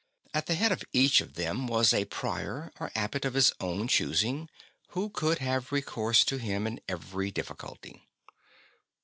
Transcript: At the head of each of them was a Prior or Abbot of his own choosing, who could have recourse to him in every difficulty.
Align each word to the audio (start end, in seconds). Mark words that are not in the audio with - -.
At 0.33 0.47
the 0.47 0.55
head 0.55 0.71
of 0.71 0.83
each 0.93 1.21
of 1.21 1.35
them 1.35 1.67
was 1.67 1.93
a 1.93 2.05
Prior 2.05 2.71
or 2.79 2.91
Abbot 2.95 3.23
of 3.23 3.35
his 3.35 3.51
own 3.59 3.87
choosing, 3.87 4.49
who 4.97 5.11
could 5.11 5.37
have 5.37 5.71
recourse 5.71 6.25
to 6.25 6.37
him 6.37 6.65
in 6.65 6.81
every 6.89 7.29
difficulty. 7.29 8.01